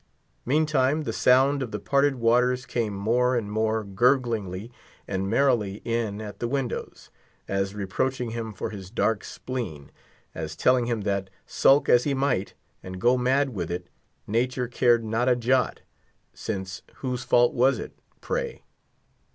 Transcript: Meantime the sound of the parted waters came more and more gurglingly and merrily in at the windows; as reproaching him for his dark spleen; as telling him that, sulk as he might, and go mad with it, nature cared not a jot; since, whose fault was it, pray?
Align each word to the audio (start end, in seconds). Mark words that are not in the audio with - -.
Meantime 0.47 1.03
the 1.03 1.13
sound 1.13 1.61
of 1.61 1.69
the 1.69 1.77
parted 1.77 2.15
waters 2.15 2.65
came 2.65 2.91
more 2.95 3.35
and 3.35 3.51
more 3.51 3.83
gurglingly 3.83 4.71
and 5.07 5.29
merrily 5.29 5.75
in 5.85 6.19
at 6.19 6.39
the 6.39 6.47
windows; 6.47 7.11
as 7.47 7.75
reproaching 7.75 8.31
him 8.31 8.51
for 8.51 8.71
his 8.71 8.89
dark 8.89 9.23
spleen; 9.23 9.91
as 10.33 10.55
telling 10.55 10.87
him 10.87 11.01
that, 11.01 11.29
sulk 11.45 11.87
as 11.87 12.03
he 12.03 12.15
might, 12.15 12.55
and 12.81 12.99
go 12.99 13.15
mad 13.15 13.49
with 13.51 13.69
it, 13.69 13.89
nature 14.25 14.67
cared 14.67 15.03
not 15.05 15.29
a 15.29 15.35
jot; 15.35 15.81
since, 16.33 16.81
whose 17.03 17.23
fault 17.23 17.53
was 17.53 17.77
it, 17.77 17.91
pray? 18.21 18.63